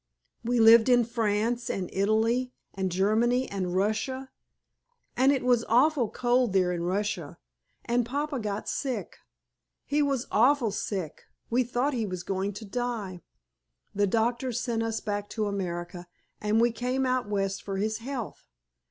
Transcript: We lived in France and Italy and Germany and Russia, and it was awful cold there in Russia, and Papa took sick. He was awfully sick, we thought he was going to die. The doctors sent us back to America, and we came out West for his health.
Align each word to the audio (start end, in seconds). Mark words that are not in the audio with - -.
We 0.43 0.59
lived 0.59 0.89
in 0.89 1.03
France 1.05 1.69
and 1.69 1.87
Italy 1.93 2.51
and 2.73 2.91
Germany 2.91 3.47
and 3.51 3.75
Russia, 3.75 4.31
and 5.15 5.31
it 5.31 5.43
was 5.43 5.63
awful 5.69 6.09
cold 6.09 6.53
there 6.53 6.71
in 6.71 6.81
Russia, 6.81 7.37
and 7.85 8.03
Papa 8.03 8.39
took 8.39 8.65
sick. 8.67 9.19
He 9.85 10.01
was 10.01 10.25
awfully 10.31 10.71
sick, 10.71 11.25
we 11.51 11.63
thought 11.63 11.93
he 11.93 12.07
was 12.07 12.23
going 12.23 12.53
to 12.53 12.65
die. 12.65 13.21
The 13.93 14.07
doctors 14.07 14.59
sent 14.59 14.81
us 14.81 15.01
back 15.01 15.29
to 15.37 15.45
America, 15.45 16.07
and 16.41 16.59
we 16.59 16.71
came 16.71 17.05
out 17.05 17.29
West 17.29 17.61
for 17.61 17.77
his 17.77 17.99
health. 17.99 18.47